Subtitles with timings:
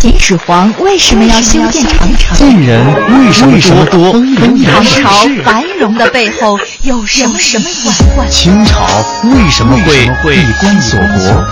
[0.00, 2.36] 秦始皇为什么要修建长城？
[2.36, 2.86] 晋人
[3.18, 4.12] 为什么多？
[4.64, 5.10] 唐朝
[5.44, 8.30] 繁荣的背后有什么什么隐患？
[8.30, 8.86] 清朝
[9.24, 11.44] 为什么会闭关锁国？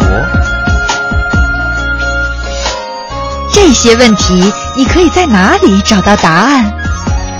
[3.52, 6.72] 这些问题，你可以在哪里找到答案？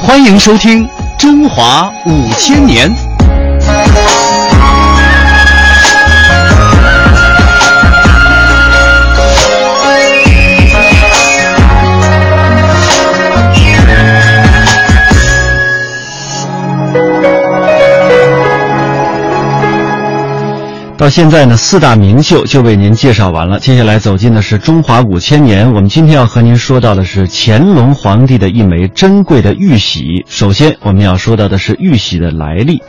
[0.00, 0.84] 欢迎收听
[1.16, 2.91] 《中华五千年》。
[20.99, 23.61] 到现在呢，四大名秀就为您介绍完了。
[23.61, 25.71] 接下来走进的是中华五千年。
[25.75, 30.25] 我们今天要和您说到的是乾隆皇帝的一枚珍贵的玉玺。
[30.27, 32.81] 首先，我们要说到的是玉玺的来历。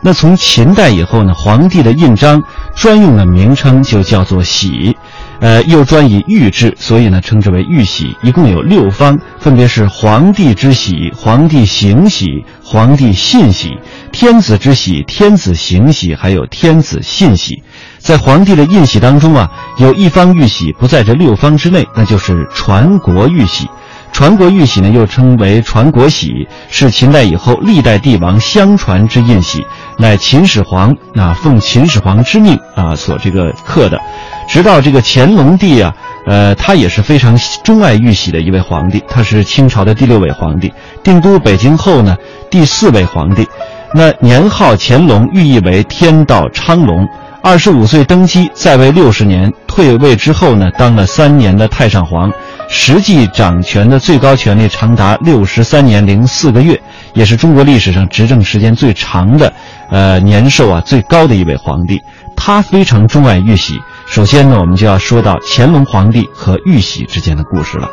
[0.00, 2.40] 那从秦代以后呢，皇帝的印章
[2.76, 4.96] 专用的名称就叫做玺。
[5.40, 8.16] 呃，又专以玉制，所以呢，称之为玉玺。
[8.22, 13.72] 一共有六方，分别是皇帝之玺、皇帝行玺、皇帝信玺、
[14.18, 17.62] 天子之玺、天子行玺，还有天子信玺。
[17.98, 23.68] 在皇帝的印玺当中啊，有一方玉玺不在这六方之内，那就是传国玉玺。
[24.12, 29.62] 传国玉玺呢，又称为传国玺，是秦代以后历代帝王相传之印玺，
[29.98, 34.00] 乃秦始皇啊奉秦始皇之命啊所这个刻的。
[34.48, 35.94] 直到这个乾隆帝啊，
[36.26, 39.04] 呃，他也是非常钟爱玉玺的一位皇帝。
[39.10, 40.72] 他是清朝的第六位皇帝，
[41.02, 42.16] 定都北京后呢，
[42.50, 43.46] 第四位皇帝。
[43.94, 47.06] 那年号乾隆，寓意为天道昌隆。
[47.42, 49.52] 二十五岁登基，在位六十年。
[49.68, 52.32] 退位之后呢，当了三年的太上皇，
[52.68, 56.80] 实际掌权的最高权力长达六十三年零四个月，
[57.14, 59.52] 也是中国历史上执政时间最长的，
[59.90, 62.00] 呃，年寿啊最高的一位皇帝。
[62.34, 63.78] 他非常钟爱玉玺。
[64.08, 67.88] 首先呢，我们就要说到乾隆皇帝和玉玺之间的故事了。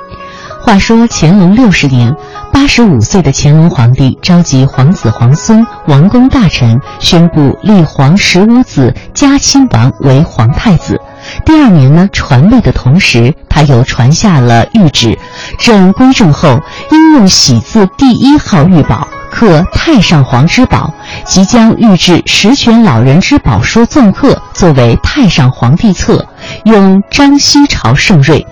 [0.64, 2.16] 话说乾隆六十年，
[2.54, 10.98] 八十五岁的乾隆皇帝召集皇子皇孙、王公大臣，宣布立皇十五子嘉亲王为皇太子。
[11.44, 15.20] 第二年呢，传位的同时，他又传下了谕旨：
[15.60, 19.06] 朕归政后，应用喜字第一号玉宝。
[19.30, 20.94] 刻太上皇之宝，
[21.26, 26.24] 即将御制十全老人之宝书纵刻，作为太上皇帝册，
[26.66, 28.46] 用张西朝圣瑞，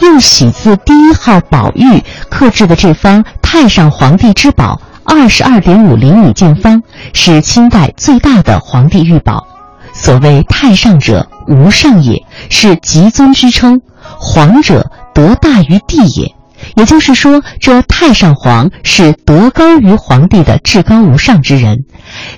[0.00, 6.82] 用玺字第一号宝玉刻制的这方太上皇帝之宝，二十二点五厘米见方，
[7.12, 9.46] 是清代最大的皇帝玉宝。
[9.94, 13.78] 所谓太上者，无上也，是极尊之称；
[14.18, 16.34] 皇者，德大于帝也。
[16.76, 21.78] 也就是说，这太上皇是德高于皇帝的至高无上之人。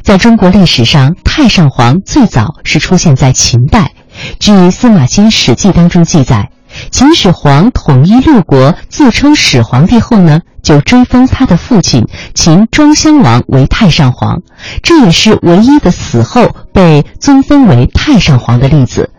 [0.02, 3.92] 在中国历史上，太上皇最早是出现在秦代。
[4.40, 6.48] 据司马迁《史记》当中记载，
[6.90, 14.42] 秦始皇统一六国，自称始皇帝后呢，就追封他的父亲秦庄襄王为太上皇，
[14.82, 19.10] 这也是唯一的死后被尊封为太上皇的例子。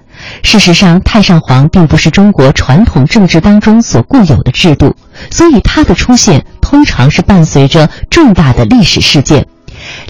[0.41, 4.95] 事实上，太上皇并不是中国传统政治当中所固有的制度，
[5.29, 9.45] 所以它的出现通常是伴随着重大的历史事件。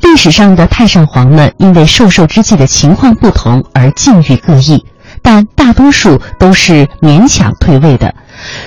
[0.01, 4.85] 历史上的太上皇们因为授受之际的情况不同而境遇各异，
[5.25, 8.13] 但大多数都是勉强退位的。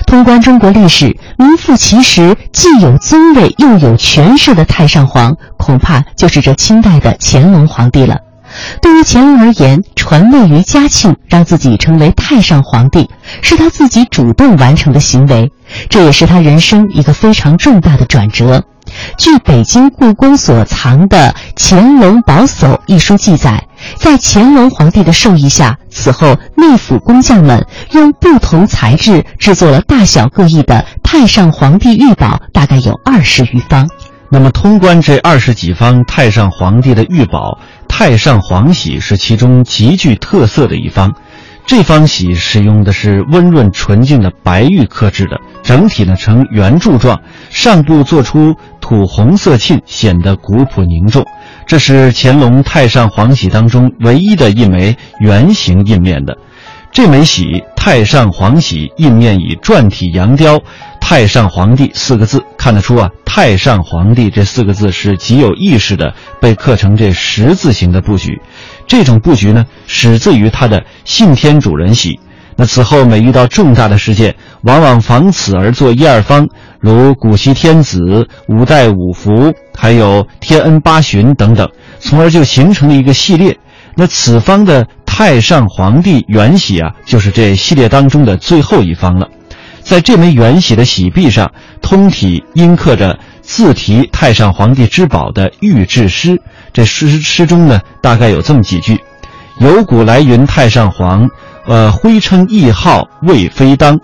[0.05, 8.17] 通关中国历史，名副其实既有尊位又有权势的太上皇，恐怕就是这清代的乾隆皇帝了。
[8.81, 13.09] 对于乾隆而言，传位于嘉庆，让自己成为太上皇帝，
[13.41, 15.51] 是他自己主动完成的行为，
[15.87, 18.65] 这也是他人生一个非常重大的转折。
[19.17, 21.17] 据北京故宫所藏的
[21.55, 33.89] 《乾隆宝叟》一书记载，在乾隆皇帝的授意下，此后内府工匠们用不同材质制作了大小各异的太上皇帝玉宝，大概有二十余方。
[34.31, 37.59] 那么，通关这二十几方太上皇帝的玉宝。
[37.87, 41.15] 太上皇玺是其中极具特色的一方，
[41.69, 47.21] 这方玺使用的是温润纯净的白玉刻制的，整体呢呈圆柱状，
[47.51, 51.23] 上部做出土红色沁，显得古朴凝重。
[51.67, 56.35] 这是乾隆太上皇玺当中唯一的一枚圆形印面的。
[56.91, 60.59] 这枚玺太上皇玺印面以篆体羊雕。
[60.99, 68.41] 太上皇帝四个字看得出啊，太上皇帝这四个字是极有意识的被刻成这十字形的布局。
[68.89, 72.19] 这种布局呢，始自于他的信天主人玺。
[72.55, 76.49] 那此后每遇到重大的事件，往往仿此而作一二方，
[76.79, 81.69] 如古稀天子、五代五福，还有天恩八旬等等，
[81.99, 83.55] 从而就形成了一个系列。
[83.95, 89.27] 那此方的太上皇帝元玺啊，就是这系列当中的最后一方了。
[89.81, 91.51] 在这枚圆玺的玺壁上，
[91.81, 93.17] 通体阴刻着
[93.49, 96.39] 字题“太上皇帝之宝”的御制诗。
[96.71, 99.01] 这诗诗中呢，大概有这么几句
[99.59, 101.27] ：“有古来云太上皇，
[101.65, 103.99] 呃，徽称谥号魏非当。”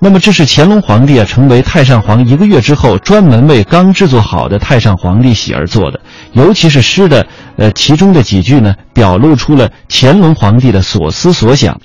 [0.00, 6.00] 那么这是乾隆皇帝啊成为太上皇一个月之后，专门为刚制作好的太上皇帝玺而做的。
[6.32, 7.26] 尤其是诗的
[7.56, 11.78] 呃其中的几句呢，表露出了乾隆皇帝的所思所想，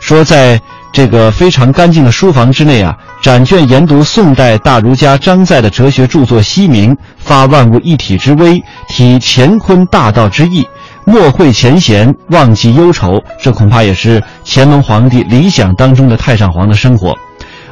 [0.00, 0.60] 说在。
[0.94, 10.66] 这个非常干净的书房之内啊，展卷研读宋代大儒家张载的哲学著作《西明》，发万物一体之微，体乾坤大道之意，
[11.06, 13.22] 莫会前嫌，忘记忧愁。
[13.40, 17.16] 这恐怕也是乾隆皇帝理想当中的太上皇的生活。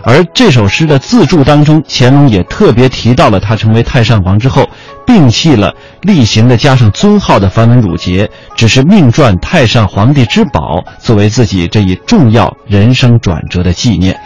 [0.03, 4.65] 而这首诗的自注当中，乾隆也特别提到了他成为太上皇之后，
[5.05, 14.17] 摒弃了例行的加上尊号的繁文缛节，只是命传太上皇帝之宝，作为自己这一重要人生转折的纪念。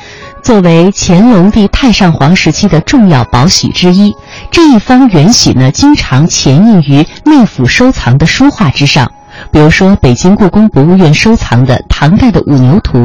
[0.45, 4.15] 作为乾隆帝太上皇时期的重要宝玺之一，
[4.51, 9.11] 这一方圆玺呢，经常潜印于内府收藏的书画之上。
[9.51, 12.99] 比如说，北京故宫博物院收藏的唐代的《五牛图》，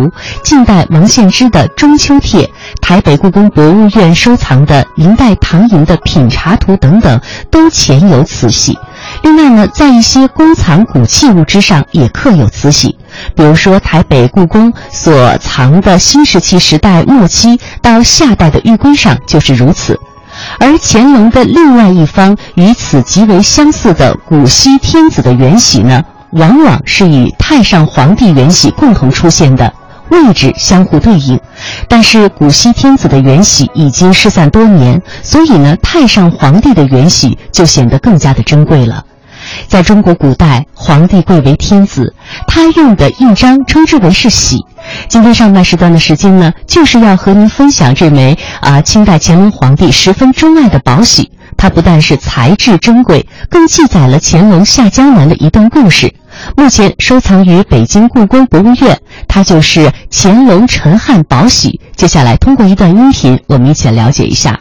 [0.44, 2.46] 近代王献之的《中秋帖》，
[2.82, 7.20] 台北故宫博物院收藏的明代唐寅的《品茶图》等等，
[7.50, 8.78] 都潜有此玺。
[9.22, 12.98] 另外呢，在一些宫藏古器物之上也刻有慈禧，
[13.36, 20.00] 比如说台北故宫所藏的新石器时代末期到夏代的玉圭上就是如此。
[20.60, 26.04] 而乾隆的另外一方与此极为相似的古稀天子的圆玺呢？
[26.32, 29.74] 往往是与太上皇帝元玺共同出现的，
[30.10, 31.40] 位置相互对应。
[31.88, 39.06] 但是古稀天子的元玺已经失散多年，所以呢，太上皇帝的元玺就显得更加的珍贵了。
[39.68, 42.14] 在中国古代，皇帝贵为天子，
[42.46, 44.66] 他用的印章称之为是玺。
[45.08, 51.32] 今天上半时段的时间呢，就是要和您分享这枚啊，清代乾隆皇帝十分钟爱的宝玺。
[51.58, 56.14] 它不但是材质珍贵，更记载了乾隆下江南的一段故事。
[56.56, 61.80] 目前收藏于北京故宫博物院，它就是乾隆陈汉宝玺。
[61.96, 64.60] 接下来通过一段音频，我们一起来了解一下。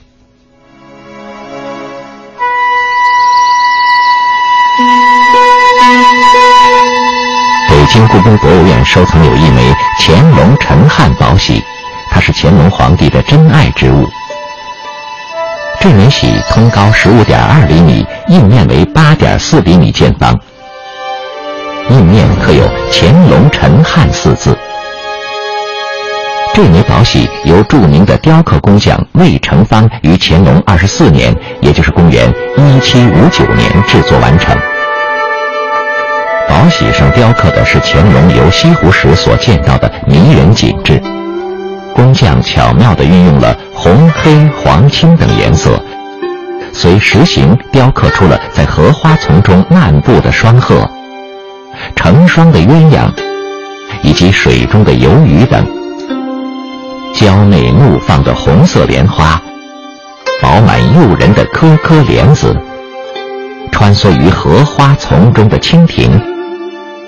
[7.68, 11.62] 北京故宫博物院收藏有一枚乾隆陈汉宝玺，
[12.10, 14.06] 它是乾隆皇帝的珍爱之物。
[15.80, 20.38] 这枚玺通高十五点二厘米，印面为八点四厘米见方。
[21.90, 24.56] 印面刻有“乾隆陈汉”四字。
[26.54, 34.56] 这枚宝玺由著名的雕刻工匠魏成芳于乾隆二十四年，也就是公元一七五九年制作完成。
[36.48, 41.00] 宝玺上雕刻的是乾隆游西湖时所见到的迷人景致。
[41.94, 45.80] 工匠巧妙地运用了红、黑、黄、青等颜色，
[46.72, 50.88] 随实形雕刻出了在荷花丛中漫步的双鹤。
[51.96, 53.10] 成双的鸳鸯，
[54.02, 55.62] 以及水中的游鱼等；
[57.14, 59.40] 娇内怒放的红色莲花，
[60.40, 62.56] 饱满诱人的颗颗莲子，
[63.72, 66.10] 穿梭于荷花丛中的蜻蜓，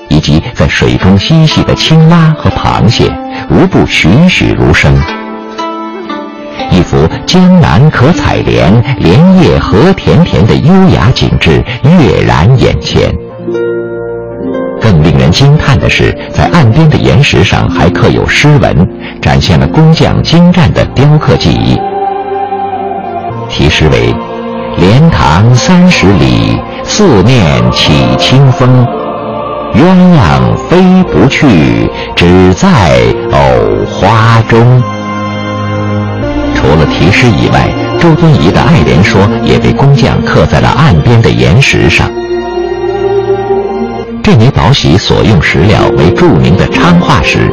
[0.09, 3.11] 以及在水中嬉戏的青蛙和螃蟹，
[3.51, 4.95] 无不栩栩如生。
[6.73, 13.13] 一幅江南可采莲，莲叶何田田的优雅景致跃然眼前。
[14.91, 18.89] 更令人惊叹的是，在岸边的岩石上还刻有诗文，
[19.23, 21.79] 展现了工匠精湛的雕刻技艺。
[23.49, 24.13] 题诗为
[24.79, 28.85] ：“莲塘三十里，四面起清风。
[29.77, 29.85] 鸳
[30.19, 32.91] 鸯飞不去，只在
[33.31, 34.83] 藕花中。”
[36.57, 37.69] 除了题诗以外，
[38.01, 42.11] 周敦颐的《爱莲说》也被工匠刻在了岸边的岩石上。
[44.31, 47.51] 这枚宝玺所用石料为著名的昌化石。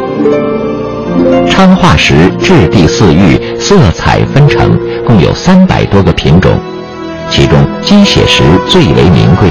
[1.50, 6.52] 昌化石质地似玉，色彩纷呈，共有三百多个品种，
[7.32, 9.50] 其中鸡血石最为名贵。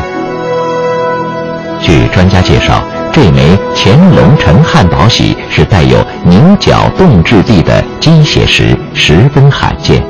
[1.82, 10.00] 据专家介绍，这枚乾隆陈汉宝玺是带有牛角冻质地的鸡血石，十分罕见。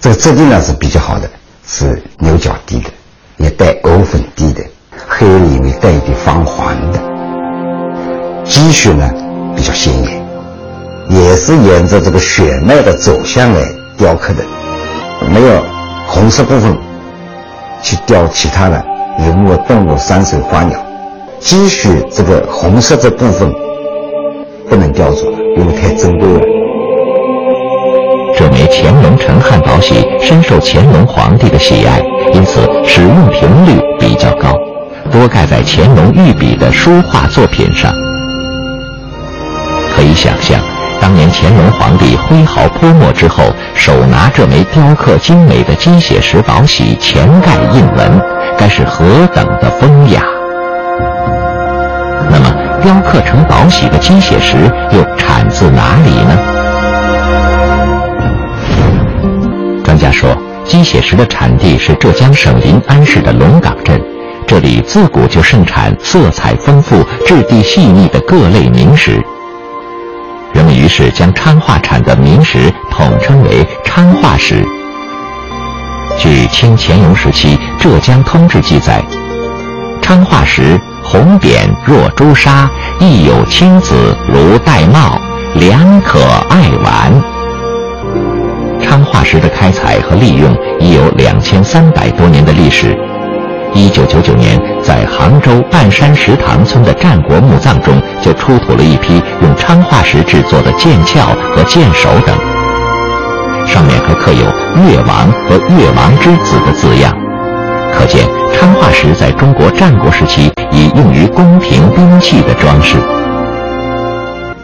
[0.00, 1.28] 这个质地呢是比较好的，
[1.66, 2.88] 是牛角地的，
[3.36, 4.64] 也带藕粉地的。
[5.08, 6.98] 黑里面带一点方黄的，
[8.44, 9.08] 鸡血呢
[9.54, 10.26] 比较鲜艳，
[11.08, 13.60] 也是沿着这个血脉的走向来
[13.96, 14.42] 雕刻的，
[15.32, 15.62] 没有
[16.08, 16.76] 红色部分
[17.82, 18.84] 去雕其他的
[19.18, 20.78] 人物、动物、山水、花鸟，
[21.38, 23.50] 鸡血这个红色这部分
[24.68, 26.40] 不能雕琢，因为太珍贵了。
[28.36, 32.02] 这枚乾隆盛汉宝玺深受乾隆皇帝的喜爱，
[32.34, 33.00] 因此使，
[35.16, 37.90] 多盖在乾隆御笔的书画作品上。
[39.94, 40.60] 可以想象，
[41.00, 43.44] 当年乾隆皇帝挥毫泼墨之后，
[43.74, 48.20] 手拿这枚雕刻精美的鸡血石宝玺前盖印文，
[48.58, 50.20] 该是何等的风雅。
[52.28, 56.36] 那么，雕刻成宝玺的鸡血石又产自哪里呢？
[59.82, 63.98] 专家说，鸡血石的产地是浙江省临安市的龙岗镇，
[64.56, 69.22] 这里自古就盛产色彩丰富、质地细腻的各类名石。
[70.54, 74.64] 人们于是将昌化产的名石统称为昌化石。
[76.16, 79.04] 据清乾隆时期《浙江通志》记载，
[80.00, 82.66] 昌化石红点若朱砂，
[82.98, 85.20] 亦有青紫如玳瑁，
[85.56, 87.22] 良可爱玩。
[88.82, 92.98] 昌化石的开采和利用已有两千三百多年的历史。
[93.74, 101.20] 一九九九年，在杭州半山石塘村的战国墓葬中，就出土了一批用昌化石制作的剑鞘
[101.54, 102.34] 和剑首等，
[103.66, 104.44] 上面还刻有
[104.88, 107.12] “越王”和“越王之子”的字样，
[107.92, 112.96] 可见昌化石在中国战国时期已用于宫廷兵器的装饰。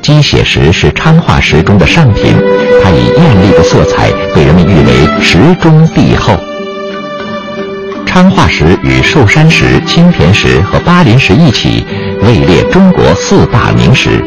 [0.00, 2.34] 鸡血石是昌化石中的上品，
[2.82, 6.34] 它以艳丽的色彩被人们誉为石中帝后。
[8.12, 11.82] 昌化石与寿山石、青田石和巴林石一起
[12.20, 14.22] 位列中国四大名石。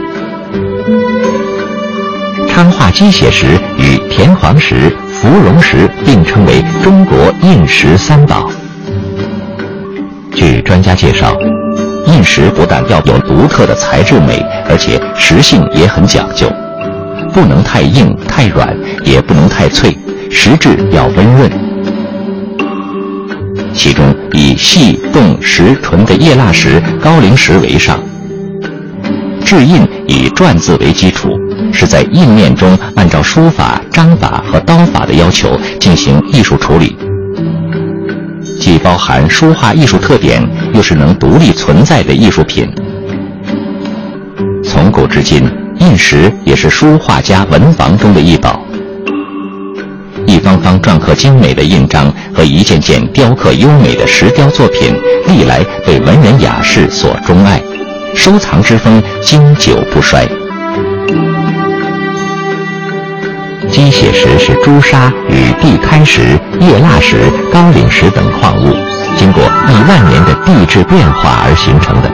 [2.48, 3.46] 昌化鸡血石
[3.78, 8.50] 与田黄石、芙蓉石并称为中国印石三宝。
[10.34, 11.38] 据专家介绍，
[12.08, 16.52] 印石不但要有独特的材质美，而且石性也很讲究，
[17.32, 19.96] 不能太硬太软，也不能太脆，
[20.32, 21.65] 石质要温润。
[23.78, 28.00] 其中以细动实纯的叶蜡石、高岭石为上，
[29.44, 31.30] 制印以篆字为基础，
[31.72, 36.98] 是在印面中按照书法、章法和刀法的要求进行艺术处理，
[38.60, 40.42] 既包含书画艺术特点，
[40.74, 42.68] 又是能独立存在的艺术品。
[44.64, 45.44] 从古至今，
[45.80, 48.65] 印石也是书画家文房中的一宝。
[50.26, 54.94] 一方方篆刻精美的印章和一件件雕刻优美的石雕作品，
[55.28, 57.62] 历来被文人雅士所钟爱，
[58.16, 60.28] 收藏之风经久不衰。
[63.72, 66.22] 鸡血石是朱砂与地开石、
[66.60, 67.18] 叶蜡石、
[67.52, 68.74] 高岭石等矿物
[69.18, 72.10] 经过亿万年的地质变化而形成的，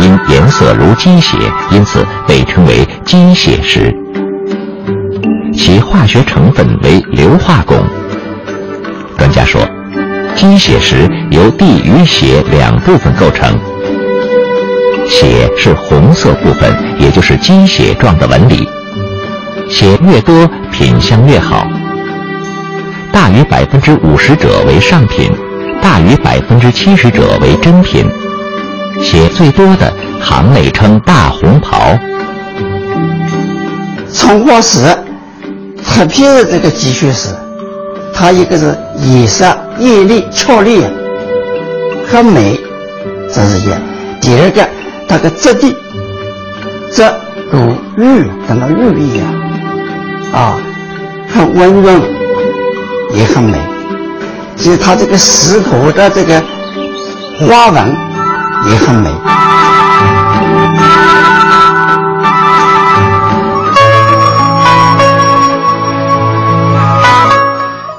[0.00, 1.36] 因颜色如鸡血，
[1.70, 3.94] 因此被称为鸡血石。
[5.56, 7.74] 其化学成分为硫化汞。
[9.16, 9.60] 专家说，
[10.36, 13.58] 鸡血石由地与血两部分构成，
[15.08, 18.68] 血是红色部分，也就是鸡血状的纹理，
[19.70, 21.66] 血越多品相越好，
[23.10, 25.32] 大于百分之五十者为上品，
[25.80, 28.04] 大于百分之七十者为真品，
[29.02, 31.98] 血最多的行内称大红袍。
[34.12, 35.05] 从化石。
[35.86, 37.28] 特别是这个鸡血石，
[38.12, 39.46] 它一个是颜色
[39.78, 40.82] 艳丽俏丽，
[42.06, 42.58] 很美，
[43.32, 43.70] 这是一；
[44.20, 44.68] 第二个，
[45.08, 45.74] 它的质地，
[46.92, 47.02] 质
[47.50, 49.26] 如玉，跟那玉一样，
[50.32, 50.58] 啊，
[51.32, 52.00] 很温润，
[53.14, 53.58] 也很美。
[54.56, 56.42] 其实它这个石头的这个
[57.40, 57.96] 花纹
[58.70, 59.10] 也很美。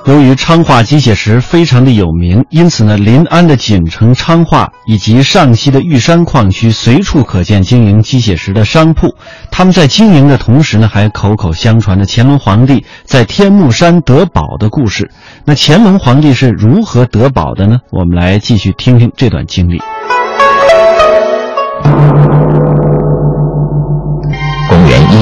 [0.08, 9.14] 由于昌化鸡血石非常的有名，因此呢，临安的锦城昌化以及上西的玉山矿区随处可见经营鸡血石的商铺。
[9.52, 15.12] 他们在经营的同时呢，还口口相传着乾隆皇帝在天目山得宝的故事。
[15.44, 17.80] 那乾隆皇帝是如何得宝的呢？
[17.92, 19.78] 我们来继续听听这段经历。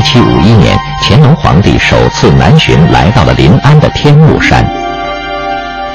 [0.06, 4.64] 公元一七五一年，乾隆皇帝首次南巡，来到了临安的天目山。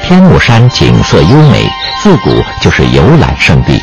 [0.03, 1.65] 天目山景色优美，
[2.01, 2.29] 自古
[2.61, 3.79] 就是游览胜地。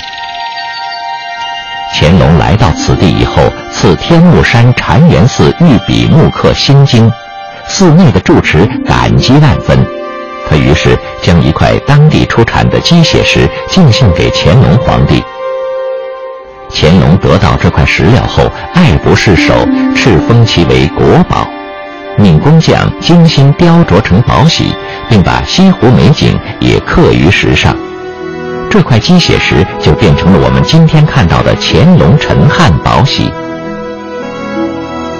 [1.98, 3.42] 乾隆来到此地以后，
[3.72, 7.10] 赐天目山禅源寺御笔木刻心经，
[7.66, 9.78] 寺内的住持感激万分。
[10.48, 15.22] 他于是将一块当地出产的鸡血石进献给乾隆皇帝。
[16.70, 18.44] 乾隆得到这块石料后，
[18.74, 19.54] 爱不释手，
[19.94, 21.46] 敕封其为国宝。
[22.16, 24.74] 命工匠精心雕琢成宝玺，
[25.08, 27.76] 并把西湖美景也刻于石上。
[28.70, 33.32] 这块鸡血石就变成了我们今天看到的乾隆陈汉宝玺。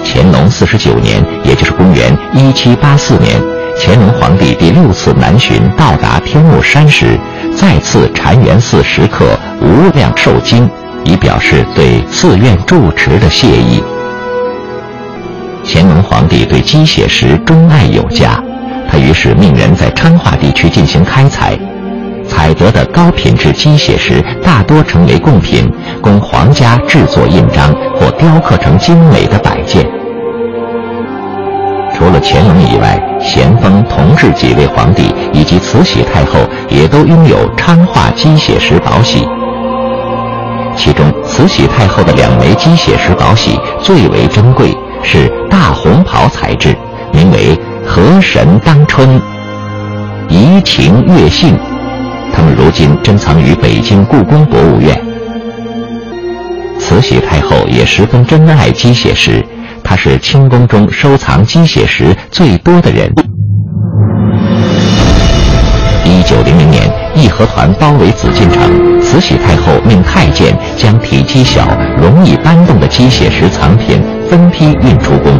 [0.05, 3.41] 乾隆四十九年，也就是公元一七八四年，
[3.79, 7.17] 乾隆皇帝第六次南巡，到达天目山时，
[7.55, 9.25] 再次禅园寺石刻
[9.61, 10.69] 无量寿经，
[11.03, 13.83] 以表示对寺院住持的谢意。
[15.65, 18.41] 乾隆皇帝对鸡血石钟爱有加，
[18.89, 21.57] 他于是命人在昌化地区进行开采。
[22.27, 25.67] 采得的高品质鸡血石大多成为贡品，
[25.99, 29.83] 供皇家制作印章或雕刻成精美的摆件。
[31.97, 36.39] 除了乾隆以外，咸丰、同治几位皇帝以及慈禧太后
[36.69, 39.27] 也都拥有昌化鸡血石宝玺。
[40.79, 46.73] 其中，慈禧太后的两枚鸡血石宝玺最为珍贵，是大红袍材质，
[47.11, 49.21] 名为“河神当春”，
[50.29, 51.59] 怡情悦性。
[52.33, 54.97] 他们如今珍藏于北京故宫博物院。
[56.79, 59.45] 慈禧太后也十分珍爱鸡血石，
[59.83, 63.13] 她是清宫中收藏鸡血石最多的人。
[67.39, 68.69] 和团包围紫禁城，
[69.01, 71.65] 慈禧太后命太监将体积小、
[71.97, 75.39] 容易搬动的鸡血石藏品分批运出宫。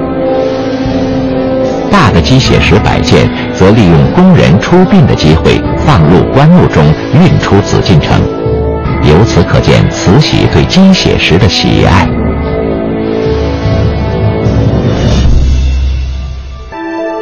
[1.91, 8.17] 大的鸡血石摆件则利用工人出殡的机会放入棺木中运出紫禁城，
[9.03, 12.07] 由此可见慈禧对鸡血石的喜爱。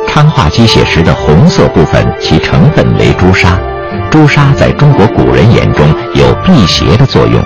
[0.08, 3.60] 昌化鸡血石的红色部分，其成分为朱砂，
[4.10, 7.44] 朱砂在中国古人眼中有辟邪的作用，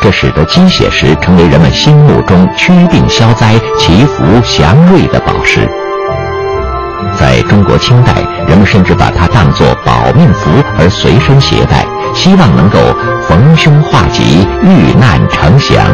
[0.00, 5.68] 这使得鸡血石成为人们心目中驱病消灾、祈福祥瑞的宝石。
[7.16, 8.12] 在中国清代，
[8.46, 11.84] 人们甚至把它当作保命符而随身携带，
[12.14, 12.78] 希望能够
[13.28, 15.84] 逢凶化吉、遇难成祥。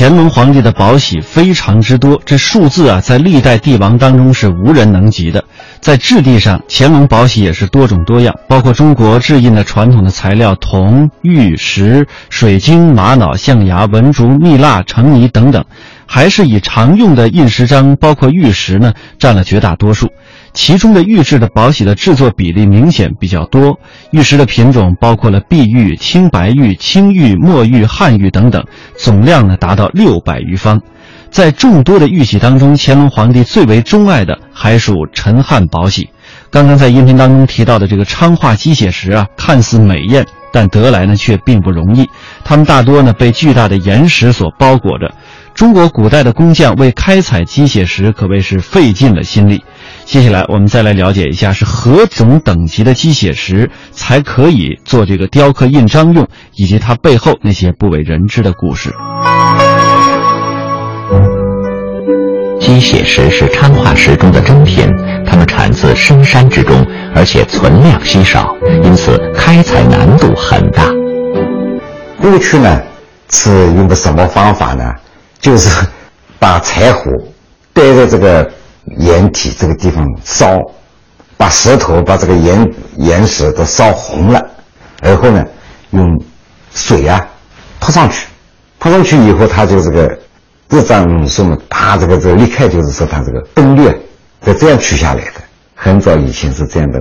[0.00, 5.44] 乾隆皇帝的宝玺非常之多，这数字啊，在历代帝王当中是无人能及的。
[5.80, 15.62] 在质地上，乾隆宝玺也是多种多样，包括中国制印的传统的材料铜、玉石、水晶、玛瑙、象牙、文竹、蜜蜡、橙泥等等，
[16.06, 20.08] 还是以常用的印石章，包括玉石呢，占了绝大多数。
[20.52, 23.78] 其中的玉制的宝玺的制作比例明显比较多，
[24.10, 28.64] 玉石的品种包括了碧玉、青白玉、青玉、墨玉、汉玉等等，
[28.96, 30.80] 总量呢达到六百余方。
[31.30, 36.08] 在众多的玉玺当中，乾隆皇帝最为钟爱的还属陈汉宝玺。
[36.50, 42.08] 刚刚在音频当中提到的这个昌化鸡血石啊，看似美艳，但得来呢却并不容易。
[42.42, 45.14] 它们大多呢被巨大的岩石所包裹着。
[45.54, 49.62] 中国古代的工匠为开采鸡血石可谓是费尽了心力。
[50.04, 58.92] 接下来我们再来了解一下是何种等级的鸡血石才可以做这个雕刻印章用，以及它背后那些不为人知的故事。
[62.60, 64.84] 鸡血石是昌化石中的珍品，
[65.24, 66.84] 它们产自深山之中，
[67.14, 70.86] 而且存量稀少，因此开采难度很大。
[72.20, 72.80] 过去呢
[73.30, 74.92] 是用的什么方法呢？
[75.40, 75.86] 就是
[76.38, 77.10] 把柴火
[77.72, 78.50] 带在这个
[78.98, 80.58] 岩体这个地方烧，
[81.36, 84.44] 把石头把这个岩岩石都烧红了，
[85.02, 85.44] 然后呢
[85.90, 86.06] 用
[86.74, 87.26] 水啊
[87.78, 88.26] 泼上去，
[88.78, 90.18] 泼上去以后它就这个。
[90.72, 91.58] 这张什么？
[91.68, 93.90] 他这个这个立刻就是说它这个动力
[94.44, 95.40] 是这样取下来的。
[95.74, 97.00] 很早以前是这样的。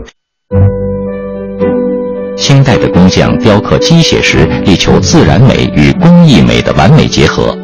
[2.36, 7.56] 清代的工匠雕刻鸡血石，力求自然美与工艺美的完美结合。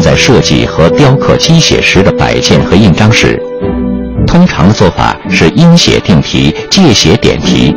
[0.00, 3.40] 在设计和雕刻鸡血石的摆件和印章时，
[4.26, 7.74] 通常的做法是阴血定题，借血点题。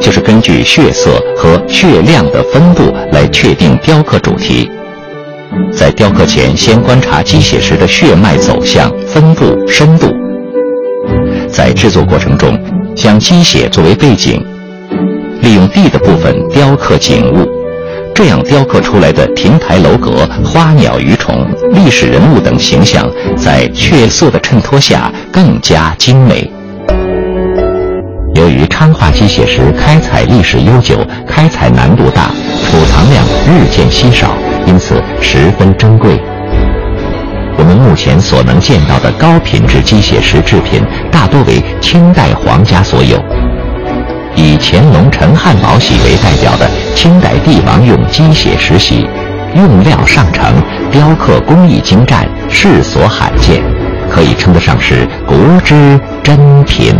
[0.00, 4.70] 就是根据血色和血量的分布来确定雕刻主题。
[5.72, 10.08] 在雕刻前，先观察鸡血石的血脉走向、分布、深度。
[11.48, 12.58] 在制作过程中，
[12.96, 14.44] 将鸡血作为背景，
[15.42, 17.48] 利用地的部分雕刻景物，
[18.14, 26.48] 这样雕刻出来的亭台楼阁、花鸟鱼虫、历史人物等形象，在雀色的衬托下更加精美。
[28.36, 32.30] 由于昌化鸡血石开采历史悠久，开采难度大，
[32.70, 36.20] 储藏量日渐稀少，因此十分珍贵。
[37.58, 43.18] 我们目前所能见到的高品质鸡血石制品，大多为清代皇家所有。
[44.36, 49.06] 以乾隆陈汉宝玺为代表的清代帝王用鸡血石玺，
[49.54, 50.54] 用料上乘，
[50.90, 53.62] 雕刻工艺精湛，世所罕见，
[54.08, 56.94] 可以称得上是国之珍品。